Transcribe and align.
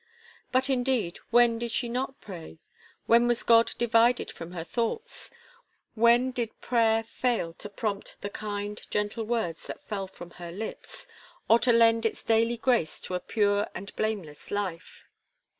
But, 0.51 0.67
indeed, 0.67 1.19
when 1.29 1.59
did 1.59 1.69
she 1.69 1.87
not 1.87 2.19
pray? 2.21 2.57
When 3.05 3.27
was 3.27 3.43
God 3.43 3.73
divided 3.77 4.31
from 4.31 4.53
her 4.53 4.63
thoughts? 4.63 5.29
When 5.93 6.31
did 6.31 6.59
prayer 6.59 7.03
fail 7.03 7.53
to 7.59 7.69
prompt 7.69 8.15
the 8.21 8.29
kind, 8.31 8.81
gentle 8.89 9.25
words 9.25 9.67
that 9.67 9.87
fell 9.87 10.07
from 10.07 10.31
her 10.41 10.51
lips, 10.51 11.05
or 11.47 11.59
to 11.59 11.71
lend 11.71 12.07
its 12.07 12.23
daily 12.23 12.57
grace 12.57 12.99
to 13.01 13.13
a 13.13 13.19
pure 13.19 13.67
and 13.75 13.95
blameless 13.95 14.49
life? 14.49 15.05